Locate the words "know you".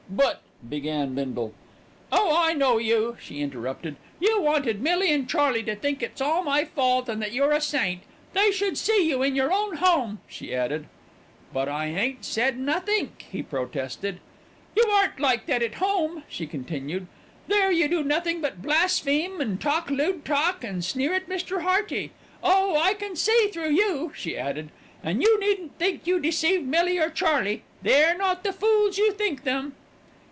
2.51-3.15